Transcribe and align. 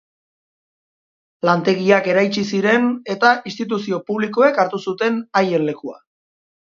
Lantegiak 1.47 2.07
eraitsi 2.13 2.45
ziren 2.55 2.87
eta 3.15 3.33
instituzio 3.51 3.99
publikoek 4.07 4.57
hartu 4.65 4.81
zuten 4.87 5.21
haien 5.41 5.67
lekua. 5.69 5.95